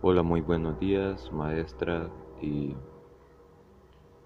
[0.00, 2.08] Hola, muy buenos días, maestra
[2.40, 2.72] y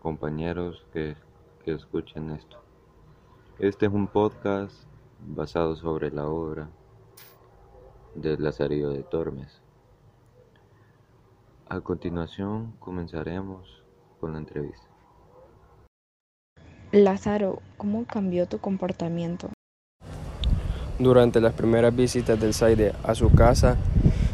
[0.02, 1.16] compañeros que,
[1.64, 2.58] que escuchen esto.
[3.58, 4.74] Este es un podcast
[5.26, 6.68] basado sobre la obra
[8.14, 9.62] de Lazarillo de Tormes.
[11.70, 13.82] A continuación comenzaremos
[14.20, 14.86] con la entrevista.
[16.92, 19.48] Lázaro, ¿cómo cambió tu comportamiento?
[20.98, 23.78] Durante las primeras visitas del Zaire a su casa,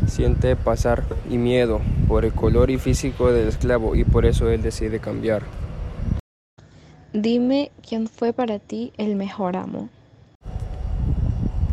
[0.08, 4.62] siente pasar y miedo por el color y físico del esclavo y por eso él
[4.62, 5.42] decide cambiar.
[7.12, 9.88] Dime quién fue para ti el mejor amo.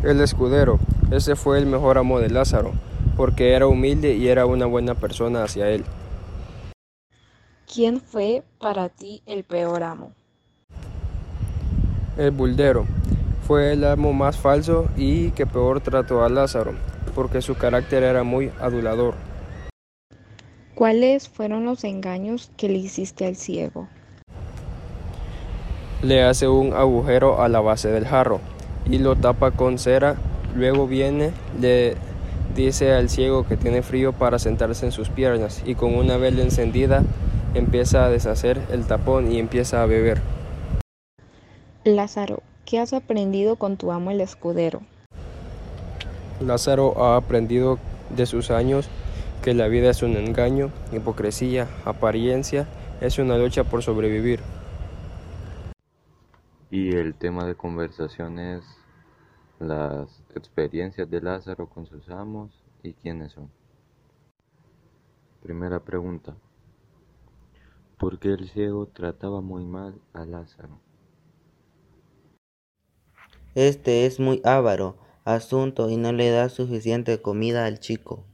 [0.02, 0.78] El escudero,
[1.10, 2.72] ese fue el mejor amo de Lázaro,
[3.16, 5.84] porque era humilde y era una buena persona hacia él.
[7.72, 10.12] ¿Quién fue para ti el peor amo?
[12.16, 12.86] El buldero
[13.46, 16.72] fue el amo más falso y que peor trató a Lázaro,
[17.16, 19.14] porque su carácter era muy adulador.
[20.74, 23.88] ¿Cuáles fueron los engaños que le hiciste al ciego?
[26.02, 28.40] Le hace un agujero a la base del jarro
[28.84, 30.16] y lo tapa con cera.
[30.54, 31.96] Luego viene, le
[32.54, 36.42] dice al ciego que tiene frío para sentarse en sus piernas y con una vela
[36.42, 37.02] encendida
[37.54, 40.20] empieza a deshacer el tapón y empieza a beber.
[41.84, 44.82] Lázaro, ¿qué has aprendido con tu amo el escudero?
[46.40, 47.78] Lázaro ha aprendido
[48.10, 48.88] de sus años
[49.42, 52.66] que la vida es un engaño, hipocresía, apariencia,
[53.00, 54.40] es una lucha por sobrevivir.
[56.70, 58.64] Y el tema de conversación es
[59.58, 62.50] las experiencias de Lázaro con sus amos
[62.82, 63.50] y quiénes son.
[65.42, 66.36] Primera pregunta.
[67.98, 70.80] ¿Por qué el ciego trataba muy mal a Lázaro?
[73.54, 78.24] Este es muy avaro, asunto, y no le da suficiente comida al chico.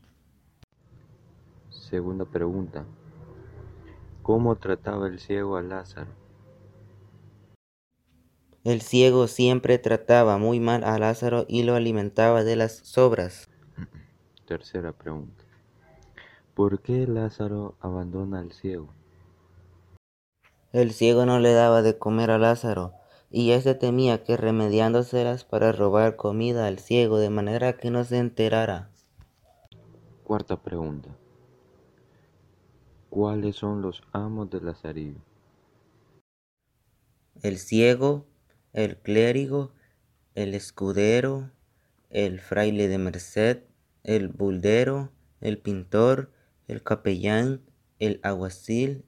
[1.70, 2.84] Segunda pregunta.
[4.22, 6.12] ¿Cómo trataba el ciego a Lázaro?
[8.64, 13.48] El ciego siempre trataba muy mal a Lázaro y lo alimentaba de las sobras.
[14.46, 15.42] Tercera pregunta.
[16.54, 18.94] ¿Por qué Lázaro abandona al ciego?
[20.72, 22.92] El ciego no le daba de comer a Lázaro,
[23.32, 28.18] y éste temía que remediándoselas para robar comida al ciego de manera que no se
[28.18, 28.90] enterara.
[30.22, 31.16] Cuarta pregunta.
[33.08, 35.20] ¿Cuáles son los amos de Lazarillo?
[37.42, 38.26] El ciego,
[38.74, 39.72] el clérigo,
[40.34, 41.50] el escudero,
[42.10, 43.62] el fraile de merced,
[44.04, 45.10] el buldero,
[45.40, 46.30] el pintor,
[46.68, 47.62] el capellán,
[47.98, 49.06] el aguacil,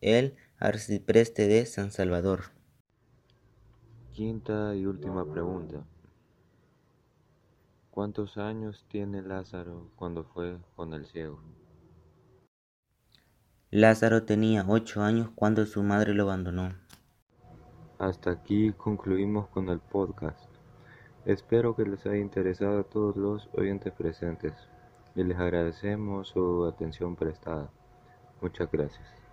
[0.00, 2.53] el arcipreste de San Salvador.
[4.14, 5.84] Quinta y última pregunta.
[7.90, 11.40] ¿Cuántos años tiene Lázaro cuando fue con el ciego?
[13.72, 16.74] Lázaro tenía ocho años cuando su madre lo abandonó.
[17.98, 20.48] Hasta aquí concluimos con el podcast.
[21.24, 24.52] Espero que les haya interesado a todos los oyentes presentes
[25.16, 27.68] y les agradecemos su atención prestada.
[28.40, 29.23] Muchas gracias.